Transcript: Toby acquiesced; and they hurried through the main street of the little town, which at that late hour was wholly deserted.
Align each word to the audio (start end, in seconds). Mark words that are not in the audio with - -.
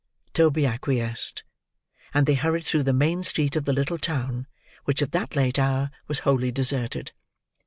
Toby 0.33 0.65
acquiesced; 0.65 1.43
and 2.11 2.25
they 2.25 2.33
hurried 2.33 2.63
through 2.63 2.81
the 2.81 2.91
main 2.91 3.21
street 3.23 3.55
of 3.55 3.65
the 3.65 3.71
little 3.71 3.99
town, 3.99 4.47
which 4.85 5.03
at 5.03 5.11
that 5.11 5.35
late 5.35 5.59
hour 5.59 5.91
was 6.07 6.21
wholly 6.25 6.51
deserted. 6.51 7.11